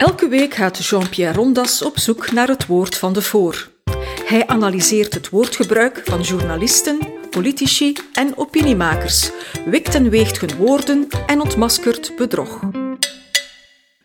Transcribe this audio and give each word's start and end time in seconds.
Elke 0.00 0.28
week 0.28 0.54
gaat 0.54 0.86
Jean-Pierre 0.86 1.36
Rondas 1.36 1.82
op 1.82 1.98
zoek 1.98 2.32
naar 2.32 2.48
het 2.48 2.66
woord 2.66 2.96
van 2.96 3.12
de 3.12 3.22
voor. 3.22 3.70
Hij 4.24 4.46
analyseert 4.46 5.14
het 5.14 5.28
woordgebruik 5.28 6.02
van 6.04 6.20
journalisten, 6.20 6.98
politici 7.30 7.96
en 8.12 8.36
opiniemakers, 8.36 9.30
wikt 9.64 9.94
en 9.94 10.10
weegt 10.10 10.40
hun 10.40 10.56
woorden 10.56 11.08
en 11.26 11.40
ontmaskert 11.40 12.12
bedrog. 12.16 12.60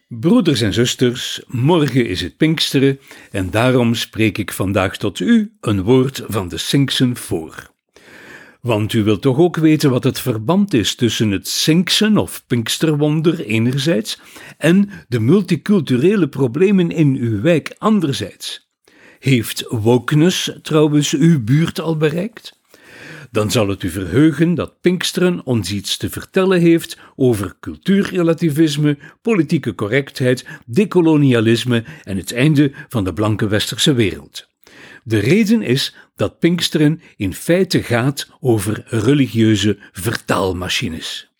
Broeders 0.07 0.61
en 0.61 0.73
zusters, 0.73 1.41
morgen 1.47 2.07
is 2.07 2.21
het 2.21 2.37
Pinksteren 2.37 2.99
en 3.31 3.49
daarom 3.49 3.93
spreek 3.93 4.37
ik 4.37 4.51
vandaag 4.51 4.97
tot 4.97 5.19
u 5.19 5.51
een 5.61 5.83
woord 5.83 6.23
van 6.27 6.47
de 6.47 6.57
Sinksen 6.57 7.15
voor. 7.15 7.73
Want 8.65 8.93
u 8.93 9.03
wilt 9.03 9.21
toch 9.21 9.37
ook 9.37 9.55
weten 9.55 9.89
wat 9.89 10.03
het 10.03 10.19
verband 10.19 10.73
is 10.73 10.95
tussen 10.95 11.31
het 11.31 11.47
Sinksen 11.47 12.17
of 12.17 12.43
Pinksterwonder 12.47 13.39
enerzijds 13.45 14.19
en 14.57 14.89
de 15.07 15.19
multiculturele 15.19 16.27
problemen 16.27 16.91
in 16.91 17.15
uw 17.15 17.41
wijk 17.41 17.75
anderzijds. 17.77 18.69
Heeft 19.19 19.65
wokeness 19.69 20.51
trouwens 20.61 21.13
uw 21.13 21.43
buurt 21.43 21.79
al 21.79 21.97
bereikt? 21.97 22.59
Dan 23.31 23.51
zal 23.51 23.67
het 23.67 23.83
u 23.83 23.89
verheugen 23.89 24.55
dat 24.55 24.81
Pinksteren 24.81 25.45
ons 25.45 25.71
iets 25.71 25.97
te 25.97 26.09
vertellen 26.09 26.59
heeft 26.59 26.97
over 27.15 27.55
cultuurrelativisme, 27.59 28.97
politieke 29.21 29.75
correctheid, 29.75 30.45
decolonialisme 30.65 31.83
en 32.03 32.17
het 32.17 32.33
einde 32.33 32.71
van 32.89 33.03
de 33.03 33.13
blanke 33.13 33.47
westerse 33.47 33.93
wereld. 33.93 34.47
De 35.03 35.19
reden 35.19 35.61
is 35.61 35.95
dat 36.15 36.39
Pinksteren 36.39 37.01
in 37.15 37.33
feite 37.33 37.83
gaat 37.83 38.29
over 38.39 38.83
religieuze 38.87 39.77
vertaalmachines. 39.91 41.33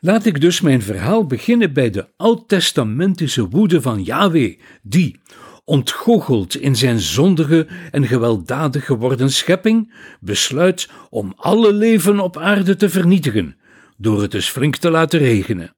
Laat 0.00 0.26
ik 0.26 0.40
dus 0.40 0.60
mijn 0.60 0.82
verhaal 0.82 1.26
beginnen 1.26 1.72
bij 1.72 1.90
de 1.90 2.06
oud-testamentische 2.16 3.48
woede 3.48 3.82
van 3.82 4.02
Yahweh, 4.02 4.58
die, 4.82 5.20
ontgoocheld 5.64 6.56
in 6.56 6.76
zijn 6.76 7.00
zondige 7.00 7.66
en 7.90 8.06
gewelddadig 8.06 8.84
geworden 8.84 9.30
schepping, 9.30 9.94
besluit 10.20 10.88
om 11.10 11.32
alle 11.36 11.72
leven 11.72 12.20
op 12.20 12.36
aarde 12.36 12.76
te 12.76 12.88
vernietigen, 12.88 13.56
door 13.96 14.22
het 14.22 14.30
dus 14.30 14.48
flink 14.48 14.76
te 14.76 14.90
laten 14.90 15.18
regenen. 15.18 15.74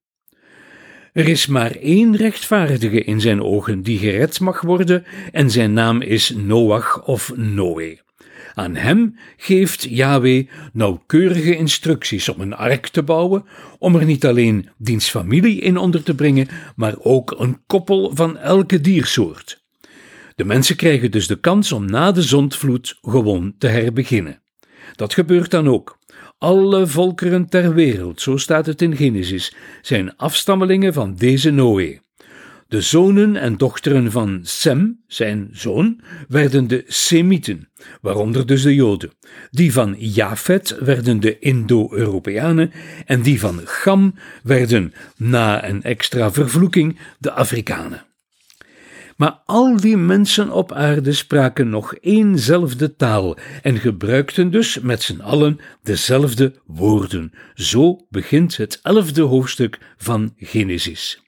Er 1.16 1.28
is 1.28 1.46
maar 1.46 1.70
één 1.70 2.16
rechtvaardige 2.16 3.04
in 3.04 3.20
zijn 3.20 3.42
ogen 3.42 3.82
die 3.82 3.98
gered 3.98 4.40
mag 4.40 4.60
worden, 4.60 5.04
en 5.32 5.50
zijn 5.50 5.72
naam 5.72 6.02
is 6.02 6.34
Noach 6.36 7.06
of 7.06 7.32
Noé. 7.36 7.98
Aan 8.54 8.74
hem 8.74 9.18
geeft 9.36 9.82
Yahweh 9.82 10.48
nauwkeurige 10.72 11.56
instructies 11.56 12.28
om 12.28 12.40
een 12.40 12.54
ark 12.54 12.88
te 12.88 13.02
bouwen, 13.02 13.44
om 13.78 13.96
er 13.96 14.04
niet 14.04 14.26
alleen 14.26 14.68
diens 14.78 15.08
familie 15.08 15.60
in 15.60 15.76
onder 15.76 16.02
te 16.02 16.14
brengen, 16.14 16.48
maar 16.74 16.94
ook 16.98 17.34
een 17.38 17.60
koppel 17.66 18.10
van 18.14 18.38
elke 18.38 18.80
diersoort. 18.80 19.64
De 20.34 20.44
mensen 20.44 20.76
krijgen 20.76 21.10
dus 21.10 21.26
de 21.26 21.40
kans 21.40 21.72
om 21.72 21.84
na 21.84 22.12
de 22.12 22.22
zondvloed 22.22 22.98
gewoon 23.02 23.54
te 23.58 23.66
herbeginnen. 23.66 24.42
Dat 24.96 25.14
gebeurt 25.14 25.50
dan 25.50 25.68
ook. 25.68 25.95
Alle 26.38 26.86
volkeren 26.86 27.48
ter 27.48 27.74
wereld, 27.74 28.20
zo 28.20 28.36
staat 28.36 28.66
het 28.66 28.82
in 28.82 28.96
Genesis, 28.96 29.54
zijn 29.82 30.16
afstammelingen 30.16 30.92
van 30.92 31.14
deze 31.14 31.50
Noé. 31.50 31.98
De 32.68 32.80
zonen 32.80 33.36
en 33.36 33.56
dochteren 33.56 34.10
van 34.10 34.40
Sem, 34.42 35.00
zijn 35.06 35.48
zoon, 35.52 36.00
werden 36.28 36.66
de 36.66 36.84
Semieten, 36.86 37.68
waaronder 38.00 38.46
dus 38.46 38.62
de 38.62 38.74
Joden. 38.74 39.12
Die 39.50 39.72
van 39.72 39.94
Jafet 39.98 40.78
werden 40.80 41.20
de 41.20 41.38
Indo-Europeanen 41.38 42.72
en 43.06 43.22
die 43.22 43.40
van 43.40 43.60
Gam 43.64 44.14
werden, 44.42 44.94
na 45.16 45.68
een 45.68 45.82
extra 45.82 46.32
vervloeking, 46.32 46.98
de 47.18 47.32
Afrikanen. 47.32 48.04
Maar 49.16 49.42
al 49.44 49.76
die 49.76 49.96
mensen 49.96 50.50
op 50.50 50.72
aarde 50.72 51.12
spraken 51.12 51.68
nog 51.68 51.94
éénzelfde 51.94 52.96
taal 52.96 53.36
en 53.62 53.78
gebruikten 53.78 54.50
dus 54.50 54.80
met 54.80 55.02
z'n 55.02 55.20
allen 55.20 55.60
dezelfde 55.82 56.54
woorden. 56.66 57.32
Zo 57.54 58.06
begint 58.10 58.56
het 58.56 58.80
elfde 58.82 59.22
hoofdstuk 59.22 59.78
van 59.96 60.34
Genesis. 60.36 61.24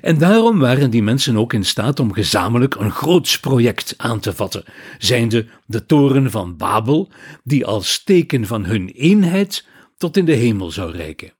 En 0.00 0.18
daarom 0.18 0.58
waren 0.58 0.90
die 0.90 1.02
mensen 1.02 1.36
ook 1.36 1.52
in 1.52 1.64
staat 1.64 2.00
om 2.00 2.12
gezamenlijk 2.12 2.74
een 2.74 2.90
groots 2.90 3.40
project 3.40 3.94
aan 3.96 4.20
te 4.20 4.32
vatten, 4.32 4.64
zijnde 4.98 5.46
de 5.66 5.86
toren 5.86 6.30
van 6.30 6.56
Babel, 6.56 7.10
die 7.44 7.66
als 7.66 8.04
teken 8.04 8.46
van 8.46 8.64
hun 8.64 8.88
eenheid 8.88 9.66
tot 9.96 10.16
in 10.16 10.24
de 10.24 10.34
hemel 10.34 10.70
zou 10.70 10.92
reiken. 10.92 11.32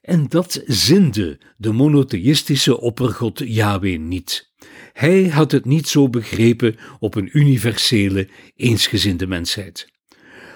En 0.00 0.28
dat 0.28 0.62
zinde 0.66 1.40
de 1.56 1.72
monotheïstische 1.72 2.80
oppergod 2.80 3.38
Yahweh 3.38 3.98
niet. 3.98 4.52
Hij 4.92 5.28
had 5.28 5.52
het 5.52 5.64
niet 5.64 5.88
zo 5.88 6.08
begrepen 6.08 6.76
op 6.98 7.14
een 7.14 7.30
universele, 7.32 8.28
eensgezinde 8.56 9.26
mensheid. 9.26 9.92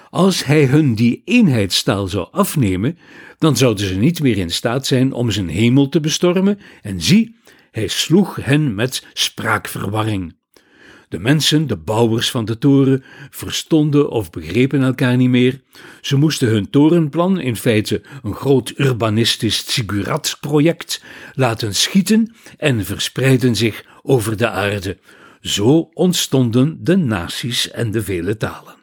Als 0.09 0.45
hij 0.45 0.65
hun 0.65 0.95
die 0.95 1.21
eenheidstaal 1.25 2.07
zou 2.07 2.27
afnemen, 2.31 2.97
dan 3.37 3.57
zouden 3.57 3.85
ze 3.85 3.95
niet 3.95 4.21
meer 4.21 4.37
in 4.37 4.51
staat 4.51 4.87
zijn 4.87 5.13
om 5.13 5.31
zijn 5.31 5.49
hemel 5.49 5.89
te 5.89 5.99
bestormen, 5.99 6.59
en 6.81 7.01
zie, 7.01 7.35
hij 7.71 7.87
sloeg 7.87 8.35
hen 8.35 8.75
met 8.75 9.07
spraakverwarring. 9.13 10.37
De 11.09 11.19
mensen, 11.19 11.67
de 11.67 11.77
bouwers 11.77 12.31
van 12.31 12.45
de 12.45 12.57
toren, 12.57 13.03
verstonden 13.29 14.09
of 14.09 14.29
begrepen 14.29 14.81
elkaar 14.81 15.17
niet 15.17 15.29
meer. 15.29 15.61
Ze 16.01 16.15
moesten 16.15 16.47
hun 16.47 16.69
torenplan, 16.69 17.39
in 17.39 17.55
feite 17.55 18.01
een 18.23 18.33
groot 18.33 18.73
urbanistisch 18.75 19.73
Sigurat-project, 19.73 21.03
laten 21.33 21.75
schieten 21.75 22.35
en 22.57 22.85
verspreiden 22.85 23.55
zich 23.55 23.85
over 24.09 24.37
de 24.37 24.49
aarde. 24.49 24.97
Zo 25.41 25.89
ontstonden 25.93 26.77
de 26.83 26.97
naties 26.97 27.71
en 27.71 27.91
de 27.91 28.03
vele 28.03 28.37
talen. 28.37 28.75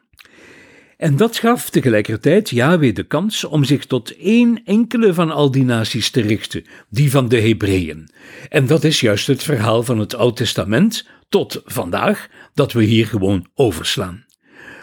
En 0.97 1.16
dat 1.16 1.37
gaf 1.37 1.70
tegelijkertijd 1.70 2.50
Yahweh 2.50 2.94
de 2.94 3.03
kans 3.03 3.44
om 3.44 3.64
zich 3.64 3.84
tot 3.87 4.16
één 4.16 4.60
enkele 4.64 5.14
van 5.14 5.31
al 5.31 5.50
die 5.50 5.64
naties 5.64 6.10
te 6.10 6.20
richten, 6.20 6.64
die 6.91 7.10
van 7.10 7.28
de 7.28 7.41
Hebreeën. 7.41 8.09
En 8.48 8.66
dat 8.66 8.84
is 8.84 9.00
juist 9.00 9.26
het 9.26 9.42
verhaal 9.42 9.82
van 9.82 9.98
het 9.98 10.14
Oud 10.14 10.37
Testament 10.37 11.06
tot 11.28 11.62
vandaag, 11.64 12.28
dat 12.54 12.72
we 12.72 12.84
hier 12.84 13.06
gewoon 13.06 13.47
overslaan. 13.54 14.25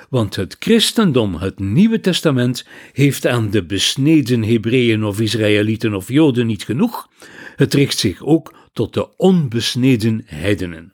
Want 0.09 0.35
het 0.35 0.55
christendom, 0.59 1.35
het 1.35 1.59
Nieuwe 1.59 1.99
Testament, 1.99 2.65
heeft 2.91 3.27
aan 3.27 3.49
de 3.49 3.65
besneden 3.65 4.43
Hebreeën 4.43 5.03
of 5.03 5.19
Israëlieten 5.19 5.93
of 5.93 6.07
Joden 6.07 6.47
niet 6.47 6.63
genoeg. 6.63 7.09
Het 7.55 7.73
richt 7.73 7.97
zich 7.97 8.23
ook 8.23 8.62
tot 8.73 8.93
de 8.93 9.17
onbesneden 9.17 10.21
heidenen. 10.25 10.93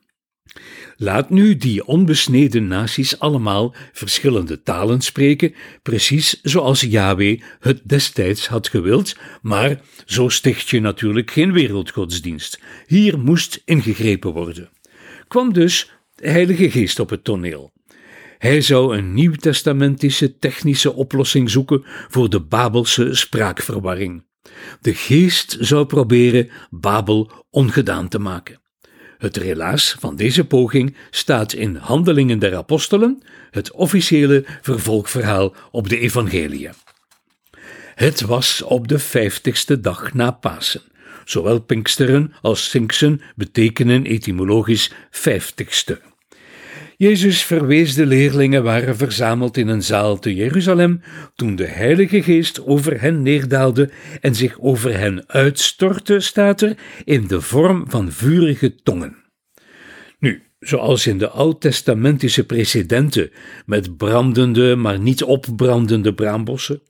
Laat 0.98 1.30
nu 1.30 1.58
die 1.58 1.86
onbesneden 1.86 2.68
naties 2.68 3.20
allemaal 3.20 3.76
verschillende 3.92 4.62
talen 4.62 5.02
spreken, 5.02 5.54
precies 5.84 6.40
zoals 6.42 6.82
Yahweh 6.82 7.42
het 7.60 7.82
destijds 7.84 8.48
had 8.48 8.68
gewild, 8.68 9.18
maar 9.42 9.82
zo 10.06 10.30
sticht 10.30 10.70
je 10.70 10.80
natuurlijk 10.80 11.32
geen 11.32 11.54
wereldgodsdienst. 11.54 12.60
Hier 12.88 13.20
moest 13.20 13.62
ingegrepen 13.66 14.34
worden. 14.34 14.70
Kwam 15.28 15.54
dus 15.54 15.92
de 16.16 16.30
Heilige 16.30 16.72
Geest 16.72 17.00
op 17.00 17.10
het 17.10 17.24
toneel. 17.24 17.72
Hij 18.38 18.62
zou 18.62 18.98
een 18.98 19.14
nieuwtestamentische 19.14 20.38
technische 20.38 20.94
oplossing 20.94 21.50
zoeken 21.50 21.84
voor 21.86 22.30
de 22.30 22.40
Babelse 22.40 23.14
spraakverwarring. 23.14 24.24
De 24.82 24.94
geest 24.94 25.58
zou 25.60 25.86
proberen 25.86 26.50
Babel 26.70 27.32
ongedaan 27.50 28.08
te 28.08 28.20
maken. 28.20 28.62
Het 29.18 29.38
relaas 29.38 29.96
van 30.00 30.16
deze 30.16 30.46
poging 30.46 30.96
staat 31.10 31.54
in 31.54 31.76
Handelingen 31.76 32.40
der 32.40 32.56
Apostelen, 32.56 33.22
het 33.52 33.72
officiële 33.72 34.46
vervolgverhaal 34.62 35.56
op 35.72 35.90
de 35.90 36.00
Evangeliën. 36.00 36.74
Het 37.96 38.22
was 38.22 38.62
op 38.62 38.88
de 38.88 39.00
vijftigste 39.00 39.80
dag 39.80 40.14
na 40.14 40.32
Pasen. 40.32 40.82
Zowel 41.26 41.60
Pinksteren 41.60 42.34
als 42.42 42.70
Sinksen 42.70 43.22
betekenen 43.36 44.06
etymologisch 44.06 44.92
vijftigste. 45.10 46.02
Jezus 47.02 47.44
verwees 47.44 47.96
de 47.96 48.06
leerlingen 48.06 48.64
waren 48.64 48.96
verzameld 48.96 49.58
in 49.58 49.68
een 49.68 49.84
zaal 49.84 50.20
te 50.20 50.36
Jeruzalem 50.36 51.02
toen 51.36 51.56
de 51.56 51.66
Heilige 51.66 52.24
Geest 52.24 52.66
over 52.66 53.02
hen 53.02 53.22
neerdaalde 53.22 53.90
en 54.22 54.36
zich 54.36 54.60
over 54.60 54.98
hen 54.98 55.24
uitstortte, 55.28 56.20
staat 56.20 56.62
er, 56.62 56.78
in 57.06 57.28
de 57.28 57.42
vorm 57.42 57.86
van 57.88 58.12
vurige 58.12 58.76
tongen. 58.76 59.16
Nu, 60.20 60.44
zoals 60.60 61.08
in 61.08 61.18
de 61.18 61.30
oud-testamentische 61.30 62.46
precedenten 62.46 63.32
met 63.66 63.98
brandende, 63.98 64.76
maar 64.76 65.00
niet 65.00 65.24
opbrandende 65.24 66.14
braambossen, 66.14 66.82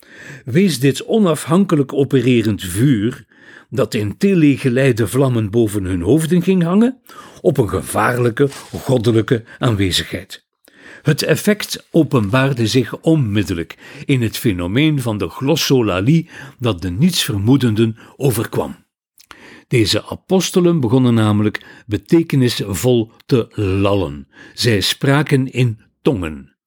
wees 0.46 0.80
dit 0.80 1.06
onafhankelijk 1.06 1.94
opererend 1.94 2.64
vuur 2.64 3.26
dat 3.70 3.94
in 3.94 4.18
telegeleide 4.18 5.08
vlammen 5.08 5.50
boven 5.50 5.84
hun 5.84 6.02
hoofden 6.02 6.42
ging 6.42 6.64
hangen, 6.64 7.02
op 7.42 7.58
een 7.58 7.70
gevaarlijke 7.70 8.48
goddelijke 8.82 9.44
aanwezigheid. 9.60 10.48
Het 11.02 11.24
effect 11.24 11.88
openbaarde 11.92 12.68
zich 12.68 13.00
onmiddellijk 13.00 13.78
in 14.06 14.22
het 14.22 14.38
fenomeen 14.38 15.02
van 15.02 15.18
de 15.18 15.30
glossolalie 15.30 16.30
dat 16.60 16.82
de 16.82 16.90
nietsvermoedenden 16.90 17.98
overkwam. 18.16 18.88
Deze 19.68 20.06
apostelen 20.06 20.80
begonnen 20.80 21.14
namelijk 21.14 21.84
betekenisvol 21.88 23.12
te 23.26 23.48
lallen. 23.56 24.28
Zij 24.54 24.82
spraken 24.82 25.52
in 25.52 25.80
tongen. 26.02 26.58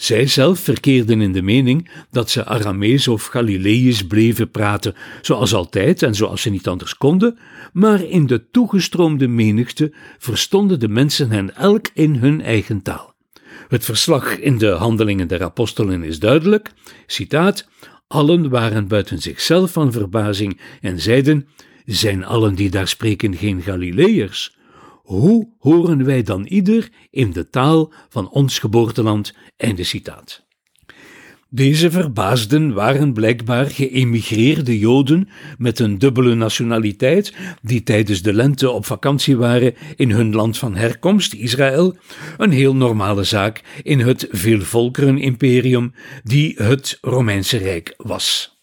Zij 0.00 0.26
zelf 0.26 0.58
verkeerden 0.58 1.20
in 1.20 1.32
de 1.32 1.42
mening 1.42 1.90
dat 2.10 2.30
ze 2.30 2.44
Aramees 2.44 3.08
of 3.08 3.26
Galileïs 3.26 4.06
bleven 4.06 4.50
praten, 4.50 4.94
zoals 5.20 5.54
altijd 5.54 6.02
en 6.02 6.14
zoals 6.14 6.42
ze 6.42 6.50
niet 6.50 6.68
anders 6.68 6.96
konden, 6.96 7.38
maar 7.72 8.02
in 8.02 8.26
de 8.26 8.50
toegestroomde 8.50 9.28
menigte 9.28 9.92
verstonden 10.18 10.80
de 10.80 10.88
mensen 10.88 11.30
hen 11.30 11.56
elk 11.56 11.88
in 11.94 12.14
hun 12.14 12.42
eigen 12.42 12.82
taal. 12.82 13.14
Het 13.68 13.84
verslag 13.84 14.38
in 14.38 14.58
de 14.58 14.70
Handelingen 14.70 15.28
der 15.28 15.42
Apostelen 15.42 16.02
is 16.02 16.18
duidelijk, 16.18 16.72
citaat, 17.06 17.68
allen 18.08 18.48
waren 18.48 18.88
buiten 18.88 19.18
zichzelf 19.18 19.72
van 19.72 19.92
verbazing 19.92 20.60
en 20.80 21.00
zeiden, 21.00 21.48
zijn 21.84 22.24
allen 22.24 22.54
die 22.54 22.70
daar 22.70 22.88
spreken 22.88 23.36
geen 23.36 23.62
Galileërs? 23.62 24.58
Hoe 25.10 25.48
horen 25.58 26.04
wij 26.04 26.22
dan 26.22 26.46
ieder 26.46 26.88
in 27.10 27.32
de 27.32 27.48
taal 27.48 27.92
van 28.08 28.30
ons 28.30 28.58
geboorteland? 28.58 29.34
Einde 29.56 29.84
citaat. 29.84 30.42
Deze 31.48 31.90
verbaasden 31.90 32.74
waren 32.74 33.12
blijkbaar 33.12 33.66
geëmigreerde 33.66 34.78
Joden 34.78 35.28
met 35.58 35.78
een 35.78 35.98
dubbele 35.98 36.34
nationaliteit, 36.34 37.34
die 37.62 37.82
tijdens 37.82 38.22
de 38.22 38.32
lente 38.32 38.70
op 38.70 38.86
vakantie 38.86 39.36
waren 39.36 39.74
in 39.96 40.10
hun 40.10 40.34
land 40.34 40.58
van 40.58 40.76
herkomst, 40.76 41.34
Israël, 41.34 41.96
een 42.36 42.52
heel 42.52 42.76
normale 42.76 43.24
zaak 43.24 43.62
in 43.82 44.00
het 44.00 44.28
veelvolkeren-imperium 44.30 45.94
die 46.22 46.54
het 46.56 46.98
Romeinse 47.00 47.56
Rijk 47.56 47.94
was. 47.96 48.58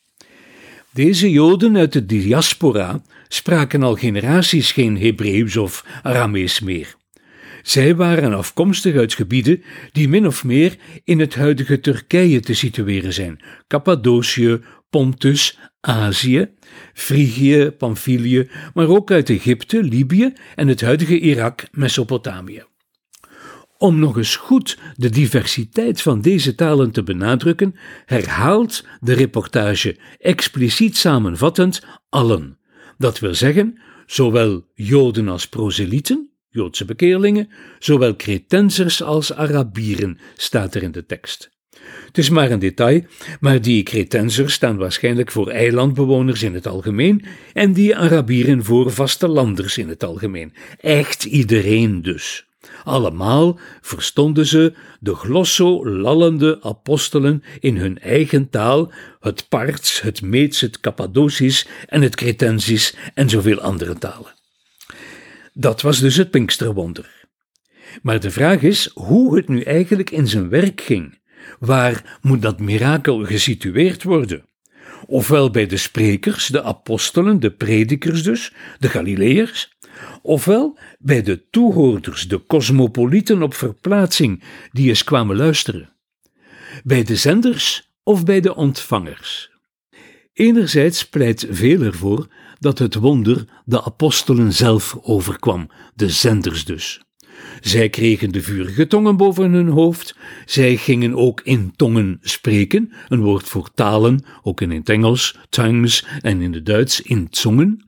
Deze 0.94 1.32
Joden 1.32 1.78
uit 1.78 1.94
de 1.94 2.06
diaspora 2.06 3.02
spraken 3.28 3.84
al 3.84 3.96
generaties 3.96 4.72
geen 4.72 4.98
Hebreeuws 4.98 5.58
of 5.58 5.86
Aramees 6.04 6.60
meer. 6.60 6.96
Zij 7.62 7.96
waren 7.96 8.34
afkomstig 8.34 8.96
uit 8.96 9.14
gebieden 9.14 9.64
die 9.92 10.10
min 10.10 10.28
of 10.28 10.44
meer 10.44 10.76
in 11.04 11.20
het 11.20 11.36
huidige 11.36 11.80
Turkije 11.80 12.40
te 12.40 12.54
situeren 12.54 13.14
zijn: 13.14 13.44
Cappadocië, 13.68 14.60
Pontus, 14.90 15.60
Azië, 15.82 16.50
Frigië, 16.94 17.72
Pamphylië, 17.78 18.50
maar 18.74 18.88
ook 18.88 19.12
uit 19.12 19.30
Egypte, 19.30 19.84
Libië 19.84 20.34
en 20.56 20.68
het 20.68 20.82
huidige 20.82 21.20
Irak, 21.20 21.68
Mesopotamië. 21.72 22.64
Om 23.78 24.00
nog 24.00 24.18
eens 24.18 24.36
goed 24.36 24.80
de 24.96 25.10
diversiteit 25.10 26.02
van 26.02 26.22
deze 26.22 26.56
talen 26.56 26.92
te 26.92 27.04
benadrukken, 27.04 27.76
herhaalt 28.06 28.86
de 29.00 29.14
reportage 29.14 29.98
expliciet 30.18 30.98
samenvattend 30.98 31.86
allen. 32.10 32.57
Dat 32.98 33.20
wil 33.20 33.36
zeggen, 33.36 33.80
zowel 34.06 34.66
Joden 34.74 35.28
als 35.28 35.48
proselieten, 35.48 36.30
Joodse 36.50 36.86
bekeerlingen, 36.86 37.50
zowel 37.80 38.16
Cretensers 38.16 39.04
als 39.04 39.34
Arabieren, 39.34 40.20
staat 40.36 40.76
er 40.76 40.84
in 40.84 40.92
de 40.92 41.06
tekst. 41.06 41.56
Het 42.06 42.18
is 42.18 42.30
maar 42.30 42.52
een 42.52 42.60
detail, 42.60 43.04
maar 43.40 43.62
die 43.62 43.84
Cretensers 43.84 44.54
staan 44.54 44.78
waarschijnlijk 44.78 45.32
voor 45.32 45.50
eilandbewoners 45.50 46.44
in 46.44 46.54
het 46.54 46.68
algemeen 46.68 47.26
en 47.54 47.74
die 47.74 47.96
Arabieren 47.96 48.64
voor 48.64 48.92
vastelanders 48.92 49.78
in 49.78 49.90
het 49.90 50.04
algemeen. 50.04 50.54
Echt 50.80 51.24
iedereen 51.24 52.02
dus. 52.02 52.48
Allemaal 52.84 53.60
verstonden 53.82 54.46
ze 54.46 54.74
de 55.00 55.16
glosso-lallende 55.16 56.60
apostelen 56.62 57.44
in 57.60 57.78
hun 57.78 58.00
eigen 58.00 58.50
taal, 58.50 58.92
het 59.20 59.50
Parts, 59.50 60.02
het 60.02 60.22
Meets, 60.22 60.62
het 60.62 60.80
Cappadocisch 60.80 61.68
en 61.86 62.02
het 62.02 62.16
Cretensisch 62.16 62.96
en 63.14 63.30
zoveel 63.30 63.60
andere 63.60 63.98
talen. 63.98 64.34
Dat 65.54 65.82
was 65.82 66.00
dus 66.00 66.16
het 66.16 66.32
Pinksterwonder. 66.32 67.26
Maar 68.02 68.20
de 68.20 68.32
vraag 68.32 68.62
is 68.62 68.92
hoe 68.94 69.36
het 69.36 69.48
nu 69.48 69.62
eigenlijk 69.62 70.12
in 70.12 70.28
zijn 70.28 70.50
werk 70.50 70.82
ging. 70.82 71.20
Waar 71.60 72.20
moet 72.22 72.42
dat 72.42 72.60
mirakel 72.60 73.26
gesitueerd 73.26 74.04
worden? 74.04 74.46
Ofwel 75.06 75.52
bij 75.52 75.68
de 75.68 75.78
sprekers, 75.78 76.48
de 76.48 76.64
apostelen, 76.64 77.40
de 77.40 77.52
predikers 77.52 78.24
dus, 78.24 78.54
de 78.80 78.90
Galileërs, 78.90 79.77
ofwel 80.22 80.78
bij 81.00 81.22
de 81.22 81.50
toehoorders, 81.50 82.28
de 82.28 82.46
cosmopolieten 82.46 83.42
op 83.42 83.54
verplaatsing 83.54 84.44
die 84.72 84.88
eens 84.88 85.04
kwamen 85.04 85.36
luisteren. 85.36 85.90
Bij 86.84 87.04
de 87.04 87.16
zenders 87.16 87.92
of 88.04 88.24
bij 88.24 88.40
de 88.40 88.56
ontvangers. 88.56 89.52
Enerzijds 90.34 91.10
pleit 91.10 91.48
veel 91.50 91.82
ervoor 91.82 92.28
dat 92.60 92.80
het 92.80 92.96
wonder 92.96 93.46
de 93.66 93.84
apostelen 93.84 94.54
zelf 94.54 94.98
overkwam, 95.02 95.70
de 95.96 96.10
zenders 96.10 96.66
dus. 96.66 97.02
Zij 97.62 97.90
kregen 97.90 98.32
de 98.32 98.42
vurige 98.42 98.88
tongen 98.88 99.18
boven 99.18 99.52
hun 99.52 99.68
hoofd, 99.68 100.16
zij 100.46 100.78
gingen 100.78 101.16
ook 101.16 101.42
in 101.42 101.74
tongen 101.76 102.18
spreken, 102.22 102.92
een 103.08 103.22
woord 103.22 103.48
voor 103.48 103.70
talen, 103.74 104.24
ook 104.44 104.62
in 104.62 104.72
het 104.72 104.90
Engels, 104.90 105.38
tongues 105.50 106.06
en 106.22 106.42
in 106.42 106.54
het 106.54 106.66
Duits 106.66 107.02
in 107.02 107.28
zongen. 107.30 107.87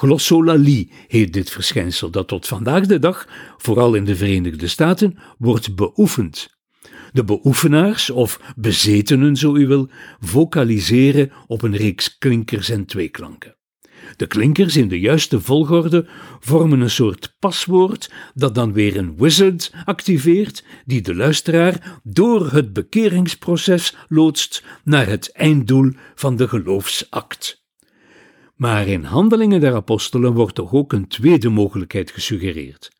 Glossolalie 0.00 0.90
heet 1.08 1.32
dit 1.32 1.50
verschijnsel 1.50 2.10
dat 2.10 2.28
tot 2.28 2.46
vandaag 2.46 2.86
de 2.86 2.98
dag, 2.98 3.28
vooral 3.56 3.94
in 3.94 4.04
de 4.04 4.16
Verenigde 4.16 4.68
Staten, 4.68 5.18
wordt 5.38 5.74
beoefend. 5.74 6.58
De 7.12 7.24
beoefenaars, 7.24 8.10
of 8.10 8.40
bezetenen 8.56 9.36
zo 9.36 9.56
u 9.56 9.66
wil, 9.66 9.88
vocaliseren 10.20 11.32
op 11.46 11.62
een 11.62 11.76
reeks 11.76 12.18
klinkers 12.18 12.68
en 12.68 12.86
tweeklanken. 12.86 13.56
De 14.16 14.26
klinkers 14.26 14.76
in 14.76 14.88
de 14.88 15.00
juiste 15.00 15.40
volgorde 15.40 16.06
vormen 16.38 16.80
een 16.80 16.90
soort 16.90 17.36
paswoord 17.38 18.12
dat 18.34 18.54
dan 18.54 18.72
weer 18.72 18.96
een 18.96 19.16
wizard 19.16 19.72
activeert, 19.84 20.64
die 20.84 21.00
de 21.00 21.14
luisteraar 21.14 22.00
door 22.02 22.50
het 22.52 22.72
bekeringsproces 22.72 23.96
loodst 24.08 24.64
naar 24.84 25.06
het 25.06 25.32
einddoel 25.32 25.92
van 26.14 26.36
de 26.36 26.48
geloofsact. 26.48 27.59
Maar 28.60 28.86
in 28.86 29.04
Handelingen 29.04 29.60
der 29.60 29.74
Apostelen 29.74 30.32
wordt 30.32 30.54
toch 30.54 30.72
ook 30.72 30.92
een 30.92 31.08
tweede 31.08 31.48
mogelijkheid 31.48 32.10
gesuggereerd. 32.10 32.90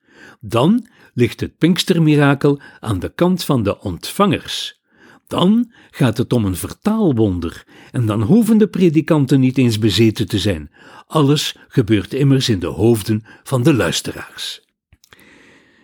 Dan 0.41 0.87
ligt 1.15 1.41
het 1.41 1.59
Pinkstermirakel 1.59 2.61
aan 2.81 2.99
de 2.99 3.13
kant 3.15 3.45
van 3.45 3.63
de 3.63 3.81
ontvangers. 3.81 4.81
Dan 5.27 5.73
gaat 5.91 6.17
het 6.17 6.33
om 6.33 6.45
een 6.45 6.57
vertaalwonder 6.57 7.65
en 7.91 8.07
dan 8.07 8.23
hoeven 8.23 8.59
de 8.59 8.69
predikanten 8.69 9.41
niet 9.41 9.59
eens 9.59 9.79
bezeten 9.79 10.29
te 10.29 10.39
zijn. 10.39 10.71
Alles 11.07 11.57
gebeurt 11.69 12.15
immers 12.15 12.49
in 12.49 12.59
de 12.59 12.67
hoofden 12.67 13.25
van 13.43 13.63
de 13.63 13.75
luisteraars. 13.75 14.65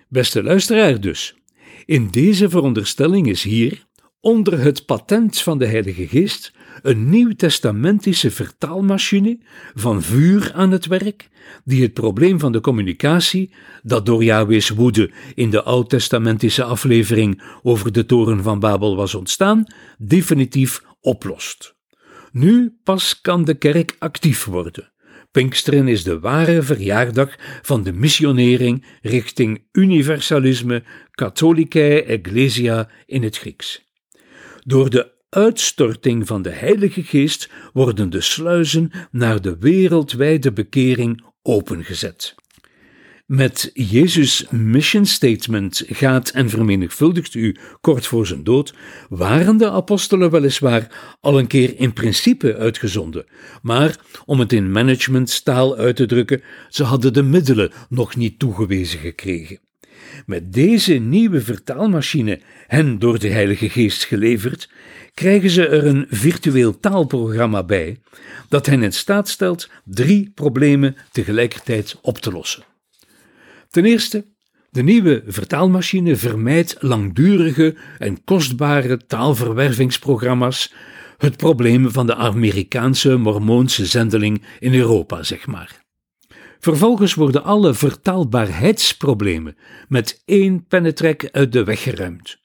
Beste 0.08 0.42
luisteraar 0.42 1.00
dus, 1.00 1.36
in 1.84 2.08
deze 2.10 2.48
veronderstelling 2.48 3.28
is 3.28 3.42
hier, 3.42 3.86
onder 4.20 4.58
het 4.58 4.86
patent 4.86 5.40
van 5.40 5.58
de 5.58 5.66
Heilige 5.66 6.08
Geest, 6.08 6.52
een 6.82 7.10
nieuwtestamentische 7.10 8.30
vertaalmachine 8.30 9.38
van 9.74 10.02
vuur 10.02 10.52
aan 10.54 10.70
het 10.70 10.86
werk, 10.86 11.28
die 11.64 11.82
het 11.82 11.92
probleem 11.92 12.38
van 12.38 12.52
de 12.52 12.60
communicatie, 12.60 13.54
dat 13.82 14.06
door 14.06 14.24
Yahweh's 14.24 14.68
woede 14.68 15.10
in 15.34 15.50
de 15.50 15.62
oud-testamentische 15.62 16.64
aflevering 16.64 17.42
over 17.62 17.92
de 17.92 18.06
toren 18.06 18.42
van 18.42 18.60
Babel 18.60 18.96
was 18.96 19.14
ontstaan, 19.14 19.64
definitief 19.98 20.82
oplost. 21.00 21.74
Nu 22.32 22.78
pas 22.84 23.20
kan 23.20 23.44
de 23.44 23.54
kerk 23.54 23.96
actief 23.98 24.44
worden. 24.44 24.92
Pinksteren 25.30 25.88
is 25.88 26.04
de 26.04 26.20
ware 26.20 26.62
verjaardag 26.62 27.36
van 27.62 27.82
de 27.82 27.92
missionering 27.92 28.84
richting 29.02 29.64
universalisme, 29.72 30.82
katholicae 31.10 32.02
ecclesia 32.02 32.90
in 33.06 33.22
het 33.22 33.38
Grieks. 33.38 33.84
Door 34.64 34.90
de 34.90 35.15
uitstorting 35.36 36.26
van 36.26 36.42
de 36.42 36.50
Heilige 36.50 37.02
Geest 37.02 37.50
worden 37.72 38.10
de 38.10 38.20
sluizen 38.20 38.90
naar 39.10 39.42
de 39.42 39.56
wereldwijde 39.58 40.52
bekering 40.52 41.24
opengezet. 41.42 42.34
Met 43.26 43.70
Jezus' 43.74 44.46
mission 44.50 45.06
statement 45.06 45.82
gaat 45.86 46.28
en 46.30 46.50
vermenigvuldigt 46.50 47.34
u 47.34 47.56
kort 47.80 48.06
voor 48.06 48.26
zijn 48.26 48.44
dood, 48.44 48.74
waren 49.08 49.56
de 49.56 49.70
apostelen 49.70 50.30
weliswaar 50.30 51.16
al 51.20 51.38
een 51.38 51.46
keer 51.46 51.78
in 51.78 51.92
principe 51.92 52.56
uitgezonden, 52.56 53.26
maar 53.62 53.96
om 54.24 54.40
het 54.40 54.52
in 54.52 54.70
managementstaal 54.70 55.76
uit 55.76 55.96
te 55.96 56.06
drukken, 56.06 56.42
ze 56.68 56.84
hadden 56.84 57.12
de 57.12 57.22
middelen 57.22 57.72
nog 57.88 58.16
niet 58.16 58.38
toegewezen 58.38 58.98
gekregen. 58.98 59.65
Met 60.26 60.52
deze 60.52 60.94
nieuwe 60.94 61.40
vertaalmachine, 61.40 62.40
hen 62.66 62.98
door 62.98 63.18
de 63.18 63.28
Heilige 63.28 63.68
Geest 63.68 64.04
geleverd, 64.04 64.68
krijgen 65.14 65.50
ze 65.50 65.68
er 65.68 65.86
een 65.86 66.06
virtueel 66.10 66.80
taalprogramma 66.80 67.64
bij 67.64 68.00
dat 68.48 68.66
hen 68.66 68.82
in 68.82 68.92
staat 68.92 69.28
stelt 69.28 69.70
drie 69.84 70.30
problemen 70.34 70.96
tegelijkertijd 71.12 71.98
op 72.02 72.18
te 72.18 72.32
lossen. 72.32 72.62
Ten 73.70 73.84
eerste, 73.84 74.24
de 74.70 74.82
nieuwe 74.82 75.22
vertaalmachine 75.26 76.16
vermijdt 76.16 76.76
langdurige 76.80 77.76
en 77.98 78.24
kostbare 78.24 79.06
taalverwervingsprogramma's, 79.06 80.72
het 81.16 81.36
probleem 81.36 81.90
van 81.90 82.06
de 82.06 82.14
Amerikaanse 82.14 83.16
mormoonse 83.16 83.86
zendeling 83.86 84.42
in 84.58 84.74
Europa, 84.74 85.22
zeg 85.22 85.46
maar. 85.46 85.85
Vervolgens 86.60 87.14
worden 87.14 87.44
alle 87.44 87.74
vertaalbaarheidsproblemen 87.74 89.56
met 89.88 90.22
één 90.24 90.66
pennetrek 90.66 91.28
uit 91.32 91.52
de 91.52 91.64
weg 91.64 91.82
geruimd. 91.82 92.44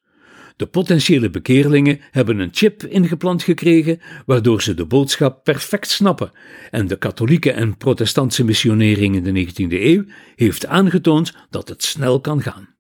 De 0.62 0.68
potentiële 0.68 1.30
bekeerlingen 1.30 2.00
hebben 2.12 2.39
een 2.39 2.50
chip 2.51 2.84
ingeplant 2.84 3.44
gekregen, 3.44 4.00
waardoor 4.25 4.62
ze 4.62 4.74
de 4.74 4.86
boodschap 4.86 5.44
perfect 5.44 5.89
snappen. 5.89 6.32
En 6.72 6.88
de 6.88 6.98
katholieke 6.98 7.51
en 7.51 7.77
protestantse 7.77 8.44
missionering 8.44 9.15
in 9.15 9.24
de 9.24 9.46
19e 9.46 9.82
eeuw 9.82 10.06
heeft 10.36 10.65
aangetoond 10.65 11.34
dat 11.50 11.68
het 11.68 11.84
snel 11.84 12.22
kan 12.22 12.41
gaan. 12.41 12.75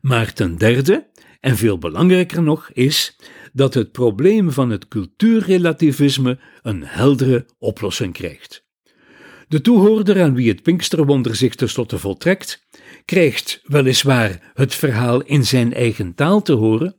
Maar 0.00 0.32
ten 0.32 0.56
derde, 0.56 1.06
en 1.40 1.56
veel 1.56 1.78
belangrijker 1.78 2.42
nog, 2.42 2.70
is 2.72 3.16
dat 3.52 3.74
het 3.74 3.92
probleem 3.92 4.52
van 4.52 4.70
het 4.70 4.88
cultuurrelativisme 4.88 6.38
een 6.62 6.82
heldere 6.84 7.46
oplossing 7.58 8.12
krijgt. 8.12 8.67
De 9.48 9.60
toehoorder 9.60 10.22
aan 10.22 10.34
wie 10.34 10.48
het 10.48 10.62
Pinksterwonder 10.62 11.36
zich 11.36 11.54
tenslotte 11.54 11.98
voltrekt, 11.98 12.66
krijgt 13.04 13.60
weliswaar 13.64 14.52
het 14.54 14.74
verhaal 14.74 15.20
in 15.22 15.44
zijn 15.44 15.74
eigen 15.74 16.14
taal 16.14 16.42
te 16.42 16.52
horen, 16.52 16.96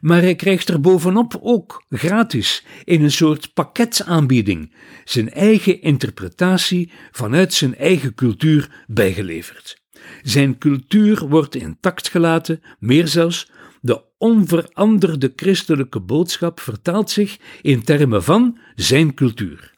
maar 0.00 0.20
hij 0.20 0.34
krijgt 0.34 0.68
er 0.68 0.80
bovenop 0.80 1.38
ook 1.40 1.84
gratis 1.90 2.64
in 2.84 3.02
een 3.02 3.12
soort 3.12 3.52
pakketaanbieding 3.54 4.74
zijn 5.04 5.30
eigen 5.30 5.82
interpretatie 5.82 6.90
vanuit 7.10 7.54
zijn 7.54 7.76
eigen 7.76 8.14
cultuur 8.14 8.84
bijgeleverd. 8.86 9.82
Zijn 10.22 10.58
cultuur 10.58 11.28
wordt 11.28 11.54
intact 11.54 12.08
gelaten, 12.08 12.60
meer 12.78 13.08
zelfs, 13.08 13.50
de 13.80 14.02
onveranderde 14.18 15.32
christelijke 15.36 16.00
boodschap 16.00 16.60
vertaalt 16.60 17.10
zich 17.10 17.38
in 17.62 17.82
termen 17.82 18.24
van 18.24 18.58
zijn 18.74 19.14
cultuur. 19.14 19.72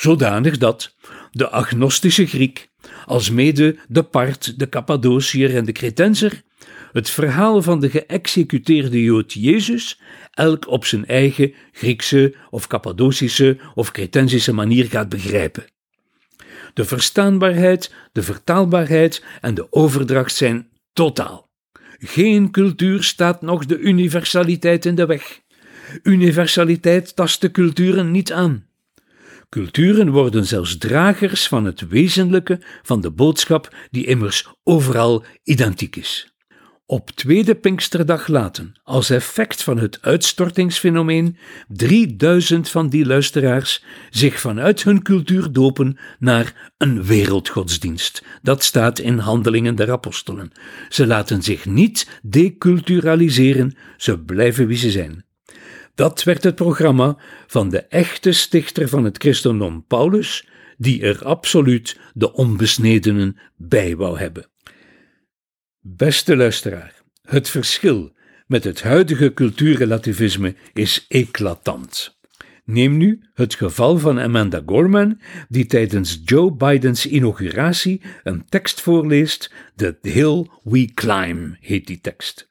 Zodanig 0.00 0.58
dat 0.58 0.94
de 1.32 1.48
agnostische 1.48 2.26
Griek, 2.26 2.68
alsmede 3.06 3.76
de 3.88 4.02
Part, 4.02 4.58
de 4.58 4.68
Cappadociër 4.68 5.56
en 5.56 5.64
de 5.64 5.72
Cretenser, 5.72 6.42
het 6.92 7.10
verhaal 7.10 7.62
van 7.62 7.80
de 7.80 7.90
geëxecuteerde 7.90 9.02
Jood 9.02 9.32
Jezus 9.32 10.00
elk 10.30 10.68
op 10.68 10.84
zijn 10.84 11.06
eigen 11.06 11.54
Griekse 11.72 12.34
of 12.50 12.66
Cappadocische 12.66 13.58
of 13.74 13.90
Cretensische 13.90 14.52
manier 14.52 14.84
gaat 14.84 15.08
begrijpen. 15.08 15.64
De 16.74 16.84
verstaanbaarheid, 16.84 17.94
de 18.12 18.22
vertaalbaarheid 18.22 19.24
en 19.40 19.54
de 19.54 19.72
overdracht 19.72 20.34
zijn 20.34 20.68
totaal. 20.92 21.48
Geen 21.98 22.50
cultuur 22.50 23.02
staat 23.02 23.42
nog 23.42 23.66
de 23.66 23.78
universaliteit 23.78 24.86
in 24.86 24.94
de 24.94 25.06
weg. 25.06 25.40
Universaliteit 26.02 27.16
tast 27.16 27.40
de 27.40 27.50
culturen 27.50 28.10
niet 28.10 28.32
aan. 28.32 28.69
Culturen 29.50 30.10
worden 30.10 30.46
zelfs 30.46 30.78
dragers 30.78 31.48
van 31.48 31.64
het 31.64 31.88
wezenlijke 31.88 32.60
van 32.82 33.00
de 33.00 33.10
boodschap 33.10 33.74
die 33.90 34.06
immers 34.06 34.48
overal 34.62 35.24
identiek 35.42 35.96
is. 35.96 36.34
Op 36.86 37.10
tweede 37.10 37.54
Pinksterdag 37.54 38.26
laten, 38.26 38.72
als 38.82 39.10
effect 39.10 39.62
van 39.62 39.78
het 39.78 39.98
uitstortingsfenomeen, 40.02 41.36
3000 41.68 42.68
van 42.68 42.88
die 42.88 43.06
luisteraars 43.06 43.84
zich 44.10 44.40
vanuit 44.40 44.82
hun 44.82 45.02
cultuur 45.02 45.52
dopen 45.52 45.98
naar 46.18 46.72
een 46.78 47.04
wereldgodsdienst. 47.04 48.24
Dat 48.42 48.64
staat 48.64 48.98
in 48.98 49.18
Handelingen 49.18 49.74
der 49.74 49.90
Apostelen. 49.90 50.52
Ze 50.88 51.06
laten 51.06 51.42
zich 51.42 51.66
niet 51.66 52.20
deculturaliseren, 52.22 53.76
ze 53.96 54.18
blijven 54.18 54.66
wie 54.66 54.78
ze 54.78 54.90
zijn. 54.90 55.24
Dat 56.00 56.22
werd 56.22 56.44
het 56.44 56.54
programma 56.54 57.16
van 57.46 57.68
de 57.68 57.78
echte 57.80 58.32
stichter 58.32 58.88
van 58.88 59.04
het 59.04 59.18
christendom 59.18 59.84
Paulus, 59.86 60.48
die 60.76 61.02
er 61.02 61.24
absoluut 61.24 61.98
de 62.14 62.32
onbesnedenen 62.32 63.36
bij 63.56 63.96
wou 63.96 64.18
hebben. 64.18 64.46
Beste 65.80 66.36
luisteraar, 66.36 66.94
het 67.22 67.48
verschil 67.48 68.12
met 68.46 68.64
het 68.64 68.82
huidige 68.82 69.34
cultuurrelativisme 69.34 70.54
is 70.72 71.04
eclatant. 71.08 72.18
Neem 72.64 72.96
nu 72.96 73.20
het 73.34 73.54
geval 73.54 73.98
van 73.98 74.20
Amanda 74.20 74.62
Gorman, 74.66 75.20
die 75.48 75.66
tijdens 75.66 76.20
Joe 76.24 76.52
Bidens 76.52 77.06
inauguratie 77.06 78.00
een 78.22 78.44
tekst 78.48 78.80
voorleest. 78.80 79.52
The 79.76 79.98
Hill 80.02 80.46
We 80.62 80.84
Climb 80.94 81.56
heet 81.60 81.86
die 81.86 82.00
tekst. 82.00 82.48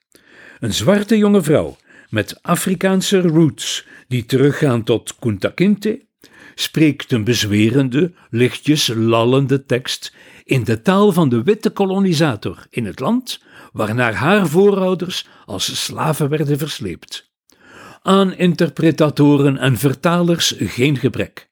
Een 0.59 0.73
zwarte 0.73 1.17
jonge 1.17 1.43
vrouw 1.43 1.77
met 2.09 2.39
Afrikaanse 2.41 3.21
roots 3.21 3.85
die 4.07 4.25
teruggaan 4.25 4.83
tot 4.83 5.15
Kunta 5.19 5.49
Kinte, 5.49 6.07
spreekt 6.55 7.11
een 7.11 7.23
bezwerende, 7.23 8.11
lichtjes 8.29 8.87
lallende 8.95 9.65
tekst 9.65 10.13
in 10.43 10.63
de 10.63 10.81
taal 10.81 11.11
van 11.11 11.29
de 11.29 11.43
witte 11.43 11.69
kolonisator 11.69 12.65
in 12.69 12.85
het 12.85 12.99
land 12.99 13.39
waarnaar 13.71 14.13
haar 14.13 14.47
voorouders 14.47 15.27
als 15.45 15.83
slaven 15.83 16.29
werden 16.29 16.57
versleept. 16.57 17.31
Aan 18.01 18.33
interpretatoren 18.33 19.57
en 19.57 19.77
vertalers 19.77 20.53
geen 20.57 20.97
gebrek. 20.97 21.49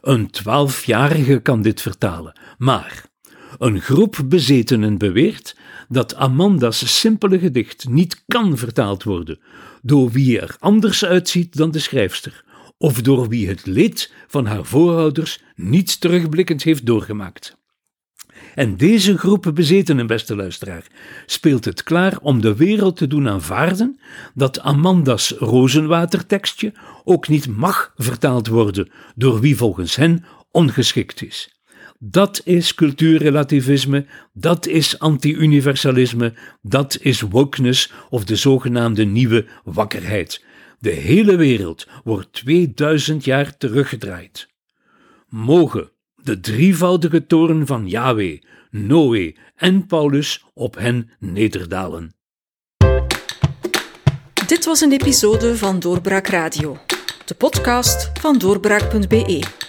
Een 0.00 0.30
twaalfjarige 0.30 1.40
kan 1.40 1.62
dit 1.62 1.80
vertalen, 1.80 2.40
maar 2.58 3.09
een 3.58 3.80
groep 3.80 4.20
bezetenen 4.24 4.98
beweert 4.98 5.56
dat 5.88 6.14
Amanda's 6.14 7.00
simpele 7.00 7.38
gedicht 7.38 7.88
niet 7.88 8.22
kan 8.26 8.58
vertaald 8.58 9.02
worden 9.02 9.38
door 9.82 10.10
wie 10.10 10.40
er 10.40 10.56
anders 10.58 11.04
uitziet 11.04 11.56
dan 11.56 11.70
de 11.70 11.78
schrijfster, 11.78 12.44
of 12.78 13.02
door 13.02 13.28
wie 13.28 13.48
het 13.48 13.66
leed 13.66 14.12
van 14.28 14.46
haar 14.46 14.64
voorouders 14.64 15.42
niet 15.54 16.00
terugblikkend 16.00 16.62
heeft 16.62 16.86
doorgemaakt. 16.86 17.58
En 18.54 18.76
deze 18.76 19.18
groep 19.18 19.50
bezetenen, 19.54 20.06
beste 20.06 20.36
luisteraar, 20.36 20.86
speelt 21.26 21.64
het 21.64 21.82
klaar 21.82 22.18
om 22.22 22.40
de 22.40 22.56
wereld 22.56 22.96
te 22.96 23.06
doen 23.06 23.28
aanvaarden 23.28 24.00
dat 24.34 24.60
Amanda's 24.60 25.30
rozenwatertekstje 25.30 26.72
ook 27.04 27.28
niet 27.28 27.46
mag 27.46 27.92
vertaald 27.96 28.46
worden 28.46 28.90
door 29.14 29.40
wie 29.40 29.56
volgens 29.56 29.96
hen 29.96 30.24
ongeschikt 30.50 31.22
is. 31.22 31.59
Dat 32.02 32.40
is 32.44 32.74
cultuurrelativisme, 32.74 34.06
dat 34.32 34.66
is 34.66 34.98
anti-universalisme, 34.98 36.34
dat 36.62 36.98
is 37.00 37.20
wokeness 37.20 37.92
of 38.10 38.24
de 38.24 38.36
zogenaamde 38.36 39.04
nieuwe 39.04 39.46
wakkerheid. 39.64 40.44
De 40.78 40.90
hele 40.90 41.36
wereld 41.36 41.86
wordt 42.04 42.32
2000 42.32 43.24
jaar 43.24 43.56
teruggedraaid. 43.56 44.48
Mogen 45.28 45.90
de 46.14 46.40
drievoudige 46.40 47.26
toren 47.26 47.66
van 47.66 47.88
Yahweh, 47.88 48.40
Noé 48.70 49.32
en 49.56 49.86
Paulus 49.86 50.44
op 50.54 50.76
hen 50.76 51.10
nederdalen. 51.18 52.14
Dit 54.46 54.64
was 54.64 54.80
een 54.80 54.92
episode 54.92 55.56
van 55.56 55.80
Doorbraak 55.80 56.26
Radio, 56.26 56.78
de 57.24 57.34
podcast 57.34 58.10
van 58.20 58.38
doorbraak.be. 58.38 59.68